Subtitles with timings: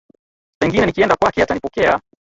[0.59, 1.99] Pengine nikienda kwake atanipokea